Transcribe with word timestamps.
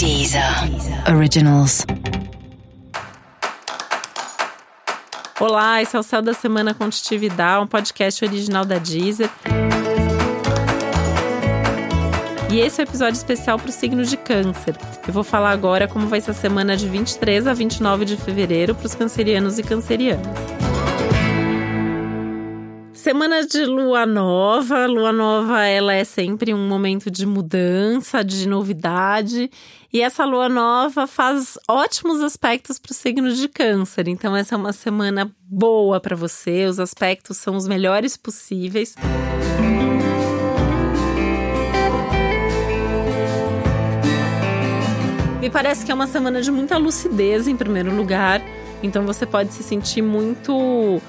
Deezer 0.00 0.42
Originals. 1.14 1.84
Olá, 5.38 5.82
esse 5.82 5.94
é 5.94 5.98
o 6.00 6.02
Céu 6.02 6.22
da 6.22 6.32
Semana 6.32 6.72
com 6.72 6.86
um 6.86 7.66
podcast 7.66 8.24
original 8.24 8.64
da 8.64 8.78
Deezer. 8.78 9.28
E 12.50 12.60
esse 12.60 12.80
é 12.80 12.84
o 12.84 12.86
um 12.86 12.88
episódio 12.88 13.18
especial 13.18 13.58
para 13.58 13.68
o 13.68 13.72
signo 13.72 14.02
de 14.02 14.16
Câncer. 14.16 14.74
Eu 15.06 15.12
vou 15.12 15.22
falar 15.22 15.50
agora 15.50 15.86
como 15.86 16.06
vai 16.06 16.22
ser 16.22 16.30
a 16.30 16.34
semana 16.34 16.78
de 16.78 16.88
23 16.88 17.46
a 17.46 17.52
29 17.52 18.06
de 18.06 18.16
fevereiro 18.16 18.74
para 18.74 18.86
os 18.86 18.94
cancerianos 18.94 19.58
e 19.58 19.62
cancerianas. 19.62 20.59
Semana 23.00 23.46
de 23.46 23.64
lua 23.64 24.04
nova. 24.04 24.86
Lua 24.86 25.10
nova, 25.10 25.64
ela 25.64 25.94
é 25.94 26.04
sempre 26.04 26.52
um 26.52 26.68
momento 26.68 27.10
de 27.10 27.24
mudança, 27.24 28.22
de 28.22 28.46
novidade. 28.46 29.50
E 29.90 30.02
essa 30.02 30.26
lua 30.26 30.50
nova 30.50 31.06
faz 31.06 31.58
ótimos 31.66 32.20
aspectos 32.20 32.78
para 32.78 32.92
o 32.92 32.94
signo 32.94 33.32
de 33.32 33.48
Câncer. 33.48 34.06
Então, 34.06 34.36
essa 34.36 34.54
é 34.54 34.58
uma 34.58 34.74
semana 34.74 35.34
boa 35.48 35.98
para 35.98 36.14
você. 36.14 36.66
Os 36.66 36.78
aspectos 36.78 37.38
são 37.38 37.56
os 37.56 37.66
melhores 37.66 38.18
possíveis. 38.18 38.94
Me 45.40 45.48
parece 45.48 45.86
que 45.86 45.90
é 45.90 45.94
uma 45.94 46.06
semana 46.06 46.42
de 46.42 46.50
muita 46.50 46.76
lucidez, 46.76 47.48
em 47.48 47.56
primeiro 47.56 47.96
lugar. 47.96 48.42
Então, 48.82 49.06
você 49.06 49.24
pode 49.24 49.54
se 49.54 49.62
sentir 49.62 50.02
muito 50.02 51.00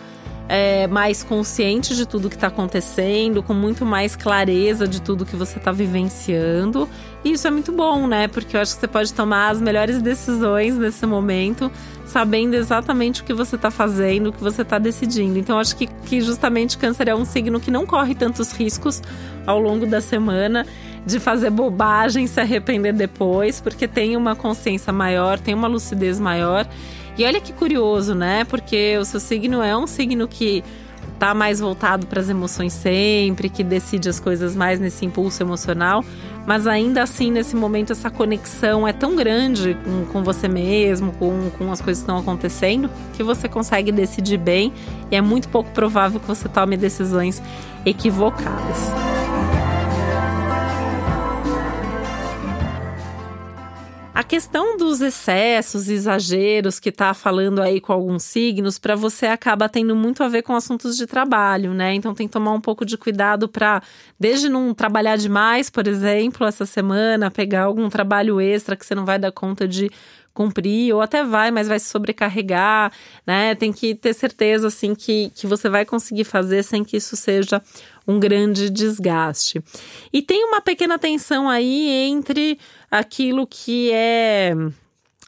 é, 0.54 0.86
mais 0.86 1.24
consciente 1.24 1.96
de 1.96 2.06
tudo 2.06 2.28
que 2.28 2.36
está 2.36 2.48
acontecendo, 2.48 3.42
com 3.42 3.54
muito 3.54 3.86
mais 3.86 4.18
clareza 4.18 4.86
de 4.86 5.02
tudo 5.02 5.26
que 5.26 5.38
você 5.38 5.58
está 5.58 5.72
vivenciando. 5.72 6.90
E 7.24 7.32
isso 7.32 7.48
é 7.48 7.52
muito 7.52 7.72
bom, 7.72 8.06
né? 8.06 8.28
Porque 8.28 8.58
eu 8.58 8.62
acho 8.62 8.74
que 8.74 8.82
você 8.82 8.88
pode 8.88 9.14
tomar 9.14 9.52
as 9.52 9.62
melhores 9.62 10.02
decisões 10.02 10.78
nesse 10.78 11.06
momento, 11.06 11.72
sabendo 12.06 12.54
exatamente 12.54 13.22
o 13.22 13.24
que 13.24 13.34
você 13.34 13.56
está 13.56 13.72
fazendo, 13.72 14.28
o 14.28 14.34
que 14.34 14.44
você 14.44 14.64
está 14.64 14.78
decidindo. 14.78 15.40
Então, 15.40 15.58
acho 15.58 15.74
que, 15.74 15.88
que 15.88 16.20
justamente 16.20 16.78
Câncer 16.78 17.08
é 17.08 17.16
um 17.16 17.24
signo 17.24 17.58
que 17.58 17.72
não 17.72 17.86
corre 17.86 18.14
tantos 18.14 18.52
riscos 18.52 19.02
ao 19.48 19.58
longo 19.58 19.88
da 19.88 20.02
semana 20.02 20.66
de 21.06 21.18
fazer 21.18 21.50
bobagem, 21.50 22.28
se 22.28 22.42
arrepender 22.42 22.92
depois, 22.92 23.62
porque 23.62 23.88
tem 23.88 24.18
uma 24.18 24.36
consciência 24.36 24.92
maior, 24.92 25.40
tem 25.40 25.54
uma 25.54 25.70
lucidez 25.70 26.20
maior. 26.20 26.68
E 27.18 27.26
olha 27.26 27.40
que 27.42 27.54
curioso, 27.54 28.16
né? 28.16 28.44
Porque 28.46 28.98
o 28.98 29.06
seu 29.06 29.20
signo 29.20 29.62
é 29.62 29.76
um 29.76 29.88
signo 29.88 30.28
que 30.28 30.64
tá 31.20 31.36
mais 31.36 31.60
voltado 31.60 32.08
para 32.08 32.20
as 32.20 32.30
emoções 32.30 32.74
sempre, 32.74 33.48
que 33.48 33.64
decide 33.64 34.10
as 34.10 34.20
coisas 34.20 34.56
mais 34.56 34.80
nesse 34.80 35.06
impulso 35.06 35.44
emocional, 35.44 36.04
mas 36.48 36.66
ainda 36.66 37.04
assim, 37.04 37.30
nesse 37.30 37.56
momento, 37.56 37.92
essa 37.92 38.10
conexão 38.10 38.88
é 38.88 38.94
tão 38.94 39.16
grande 39.16 39.78
com, 39.84 40.06
com 40.06 40.24
você 40.24 40.48
mesmo, 40.48 41.12
com, 41.14 41.52
com 41.58 41.72
as 41.72 41.80
coisas 41.80 42.02
que 42.02 42.10
estão 42.10 42.18
acontecendo, 42.18 42.90
que 43.14 43.22
você 43.22 43.48
consegue 43.48 43.92
decidir 43.92 44.38
bem 44.38 44.74
e 45.12 45.16
é 45.16 45.22
muito 45.22 45.48
pouco 45.50 45.70
provável 45.70 46.20
que 46.20 46.28
você 46.28 46.50
tome 46.50 46.76
decisões 46.76 47.40
equivocadas. 47.86 49.11
A 54.14 54.24
questão 54.24 54.76
dos 54.76 55.00
excessos, 55.00 55.88
exageros 55.88 56.82
que 56.82 56.92
tá 56.92 57.14
falando 57.14 57.62
aí 57.62 57.80
com 57.80 57.94
alguns 57.94 58.24
signos, 58.24 58.78
para 58.78 58.94
você 58.94 59.26
acaba 59.26 59.70
tendo 59.70 59.96
muito 59.96 60.22
a 60.22 60.28
ver 60.28 60.42
com 60.42 60.54
assuntos 60.54 60.98
de 60.98 61.08
trabalho, 61.08 61.74
né? 61.74 61.94
Então 61.94 62.14
tem 62.14 62.28
que 62.28 62.34
tomar 62.34 62.52
um 62.52 62.60
pouco 62.60 62.86
de 62.86 62.98
cuidado 62.98 63.48
para, 63.48 63.82
desde 64.20 64.50
não 64.50 64.74
trabalhar 64.74 65.16
demais, 65.16 65.70
por 65.70 65.88
exemplo, 65.88 66.46
essa 66.46 66.66
semana, 66.66 67.32
pegar 67.32 67.64
algum 67.64 67.88
trabalho 67.90 68.42
extra 68.42 68.76
que 68.76 68.86
você 68.86 68.94
não 68.94 69.06
vai 69.06 69.18
dar 69.18 69.32
conta 69.32 69.66
de 69.66 69.90
cumprir, 70.34 70.94
ou 70.94 71.02
até 71.02 71.24
vai, 71.24 71.52
mas 71.52 71.68
vai 71.68 71.80
se 71.80 71.88
sobrecarregar, 71.88 72.92
né? 73.26 73.56
Tem 73.56 73.72
que 73.72 73.96
ter 73.96 74.14
certeza, 74.14 74.68
assim, 74.68 74.94
que, 74.94 75.32
que 75.36 75.48
você 75.48 75.70
vai 75.70 75.86
conseguir 75.86 76.24
fazer 76.24 76.64
sem 76.64 76.84
que 76.84 76.98
isso 76.98 77.16
seja 77.16 77.62
um 78.12 78.20
grande 78.20 78.70
desgaste. 78.70 79.64
E 80.12 80.22
tem 80.22 80.44
uma 80.46 80.62
pequena 80.62 81.00
tensão 81.00 81.50
aí 81.50 81.90
entre 81.90 82.60
aquilo 82.90 83.48
que 83.48 83.92
é 83.92 84.54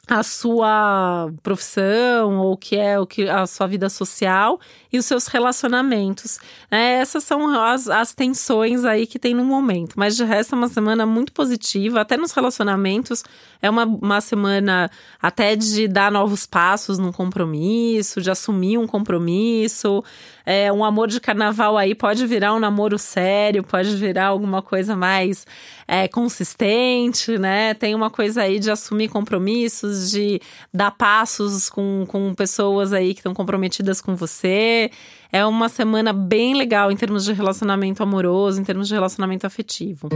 a 0.06 0.22
sua 0.22 1.30
profissão 1.42 2.38
ou 2.38 2.56
que 2.56 2.76
é 2.76 2.98
o 2.98 3.06
que 3.06 3.28
a 3.28 3.46
sua 3.46 3.66
vida 3.66 3.88
social 3.88 4.60
e 4.92 4.98
os 4.98 5.06
seus 5.06 5.26
relacionamentos. 5.26 6.38
É, 6.70 6.94
essas 6.94 7.24
são 7.24 7.48
as, 7.62 7.88
as 7.88 8.12
tensões 8.12 8.84
aí 8.84 9.06
que 9.06 9.18
tem 9.18 9.34
no 9.34 9.44
momento. 9.44 9.94
Mas 9.96 10.14
de 10.16 10.24
resto 10.24 10.54
é 10.54 10.58
uma 10.58 10.68
semana 10.68 11.06
muito 11.06 11.32
positiva, 11.32 12.00
até 12.00 12.16
nos 12.16 12.32
relacionamentos. 12.32 13.24
É 13.62 13.70
uma, 13.70 13.84
uma 13.84 14.20
semana 14.20 14.90
até 15.20 15.56
de 15.56 15.88
dar 15.88 16.12
novos 16.12 16.46
passos 16.46 16.98
num 16.98 17.10
compromisso, 17.10 18.20
de 18.20 18.30
assumir 18.30 18.76
um 18.78 18.86
compromisso. 18.86 20.04
É, 20.44 20.70
um 20.70 20.84
amor 20.84 21.08
de 21.08 21.20
carnaval 21.20 21.78
aí 21.78 21.94
pode 21.94 22.26
virar 22.26 22.54
um 22.54 22.58
namoro 22.58 22.98
sério, 22.98 23.64
pode 23.64 23.96
virar 23.96 24.26
alguma 24.26 24.60
coisa 24.60 24.94
mais 24.94 25.46
é, 25.88 26.06
consistente, 26.06 27.38
né? 27.38 27.72
Tem 27.74 27.94
uma 27.94 28.10
coisa 28.10 28.42
aí 28.42 28.58
de 28.58 28.70
assumir 28.70 29.08
compromissos, 29.08 29.93
de 30.10 30.40
dar 30.72 30.90
passos 30.90 31.68
com, 31.68 32.04
com 32.06 32.34
pessoas 32.34 32.92
aí 32.92 33.14
que 33.14 33.20
estão 33.20 33.34
comprometidas 33.34 34.00
com 34.00 34.14
você. 34.14 34.90
É 35.32 35.44
uma 35.44 35.68
semana 35.68 36.12
bem 36.12 36.54
legal 36.54 36.90
em 36.90 36.96
termos 36.96 37.24
de 37.24 37.32
relacionamento 37.32 38.02
amoroso, 38.02 38.60
em 38.60 38.64
termos 38.64 38.88
de 38.88 38.94
relacionamento 38.94 39.46
afetivo. 39.46 40.08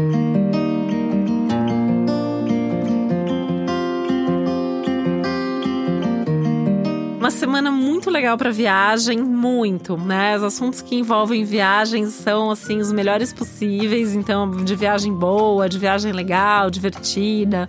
uma 7.29 7.33
semana 7.33 7.71
muito 7.71 8.11
legal 8.11 8.39
para 8.39 8.51
viagem, 8.51 9.19
muito, 9.19 9.99
né? 9.99 10.35
Os 10.39 10.43
assuntos 10.43 10.81
que 10.81 10.97
envolvem 10.97 11.45
viagens 11.45 12.15
são 12.15 12.51
assim 12.51 12.79
os 12.79 12.91
melhores 12.91 13.35
possíveis, 13.35 14.15
então 14.15 14.51
de 14.65 14.75
viagem 14.75 15.13
boa, 15.13 15.69
de 15.69 15.79
viagem 15.79 16.11
legal, 16.11 16.71
divertida. 16.71 17.69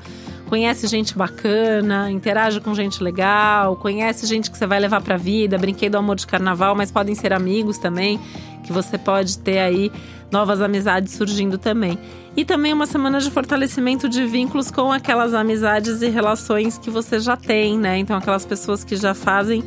Conhece 0.50 0.88
gente 0.88 1.16
bacana, 1.16 2.10
interage 2.10 2.60
com 2.60 2.74
gente 2.74 3.04
legal, 3.04 3.76
conhece 3.76 4.26
gente 4.26 4.50
que 4.50 4.58
você 4.58 4.66
vai 4.66 4.80
levar 4.80 5.00
para 5.00 5.16
vida, 5.16 5.60
brinquei 5.60 5.92
do 5.92 5.98
amor 6.00 6.16
de 6.16 6.26
carnaval, 6.26 6.76
mas 6.76 6.92
podem 6.92 7.14
ser 7.14 7.32
amigos 7.32 7.78
também, 7.78 8.20
que 8.64 8.74
você 8.74 8.98
pode 8.98 9.38
ter 9.38 9.60
aí 9.60 9.92
novas 10.32 10.60
amizades 10.60 11.14
surgindo 11.14 11.60
também. 11.60 12.00
E 12.36 12.44
também 12.44 12.74
uma 12.74 12.88
semana 12.88 13.20
de 13.20 13.30
fortalecimento 13.30 14.10
de 14.10 14.26
vínculos 14.26 14.72
com 14.72 14.92
aquelas 14.92 15.36
amizades 15.36 16.02
e 16.02 16.10
relações 16.10 16.80
que 16.80 16.90
você 16.90 17.20
já 17.20 17.38
tem, 17.38 17.78
né? 17.78 18.00
Então, 18.00 18.18
aquelas 18.18 18.44
pessoas 18.44 18.84
que 18.84 18.96
já 18.96 19.14
fazem 19.14 19.64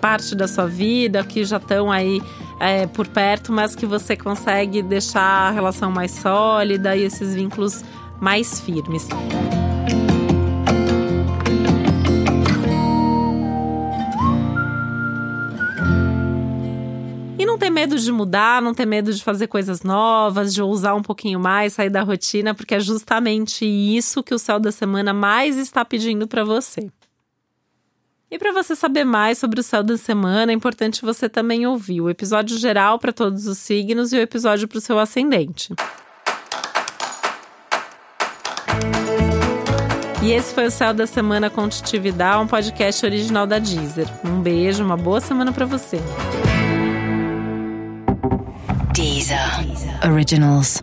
parte 0.00 0.34
da 0.34 0.48
sua 0.48 0.66
vida, 0.66 1.22
que 1.22 1.44
já 1.44 1.58
estão 1.58 1.92
aí 1.92 2.22
é, 2.58 2.86
por 2.86 3.06
perto, 3.06 3.52
mas 3.52 3.76
que 3.76 3.84
você 3.84 4.16
consegue 4.16 4.80
deixar 4.80 5.48
a 5.48 5.50
relação 5.50 5.90
mais 5.90 6.12
sólida 6.12 6.96
e 6.96 7.02
esses 7.02 7.34
vínculos 7.34 7.84
mais 8.18 8.60
firmes. 8.62 9.06
Medo 17.82 17.98
de 17.98 18.12
mudar, 18.12 18.62
não 18.62 18.72
ter 18.72 18.86
medo 18.86 19.12
de 19.12 19.22
fazer 19.22 19.48
coisas 19.48 19.82
novas, 19.82 20.54
de 20.54 20.62
ousar 20.62 20.94
um 20.94 21.02
pouquinho 21.02 21.40
mais, 21.40 21.72
sair 21.72 21.90
da 21.90 22.02
rotina, 22.02 22.54
porque 22.54 22.76
é 22.76 22.80
justamente 22.80 23.64
isso 23.66 24.22
que 24.22 24.32
o 24.32 24.38
céu 24.38 24.60
da 24.60 24.70
semana 24.70 25.12
mais 25.12 25.56
está 25.58 25.84
pedindo 25.84 26.28
para 26.28 26.44
você. 26.44 26.88
E 28.30 28.38
para 28.38 28.52
você 28.52 28.76
saber 28.76 29.04
mais 29.04 29.36
sobre 29.36 29.58
o 29.58 29.62
céu 29.64 29.82
da 29.82 29.96
semana, 29.96 30.52
é 30.52 30.54
importante 30.54 31.02
você 31.02 31.28
também 31.28 31.66
ouvir 31.66 32.00
o 32.00 32.08
episódio 32.08 32.56
geral 32.56 33.00
para 33.00 33.12
todos 33.12 33.48
os 33.48 33.58
signos 33.58 34.12
e 34.12 34.16
o 34.16 34.20
episódio 34.20 34.68
para 34.68 34.78
o 34.78 34.80
seu 34.80 34.98
ascendente. 35.00 35.74
E 40.22 40.30
esse 40.30 40.54
foi 40.54 40.66
o 40.66 40.70
Céu 40.70 40.94
da 40.94 41.04
Semana 41.04 41.50
com 41.50 41.62
um 41.62 42.46
podcast 42.46 43.04
original 43.04 43.44
da 43.44 43.58
Deezer. 43.58 44.06
Um 44.24 44.40
beijo, 44.40 44.84
uma 44.84 44.96
boa 44.96 45.20
semana 45.20 45.52
para 45.52 45.66
você. 45.66 45.98
Deezer. 49.02 49.66
Originals. 50.04 50.80